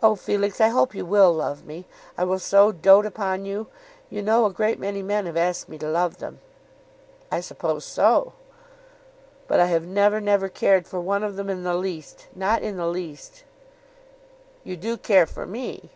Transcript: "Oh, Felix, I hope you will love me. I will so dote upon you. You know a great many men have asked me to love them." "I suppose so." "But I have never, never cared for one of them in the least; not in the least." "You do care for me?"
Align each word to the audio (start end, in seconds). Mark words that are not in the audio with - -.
"Oh, 0.00 0.14
Felix, 0.14 0.60
I 0.60 0.68
hope 0.68 0.94
you 0.94 1.04
will 1.04 1.32
love 1.34 1.64
me. 1.66 1.84
I 2.16 2.22
will 2.22 2.38
so 2.38 2.70
dote 2.70 3.04
upon 3.04 3.44
you. 3.44 3.66
You 4.08 4.22
know 4.22 4.44
a 4.46 4.52
great 4.52 4.78
many 4.78 5.02
men 5.02 5.26
have 5.26 5.36
asked 5.36 5.68
me 5.68 5.76
to 5.78 5.88
love 5.88 6.18
them." 6.18 6.38
"I 7.32 7.40
suppose 7.40 7.84
so." 7.84 8.34
"But 9.48 9.58
I 9.58 9.66
have 9.66 9.82
never, 9.82 10.20
never 10.20 10.48
cared 10.48 10.86
for 10.86 11.00
one 11.00 11.24
of 11.24 11.34
them 11.34 11.50
in 11.50 11.64
the 11.64 11.74
least; 11.74 12.28
not 12.32 12.62
in 12.62 12.76
the 12.76 12.86
least." 12.86 13.42
"You 14.62 14.76
do 14.76 14.96
care 14.96 15.26
for 15.26 15.46
me?" 15.46 15.90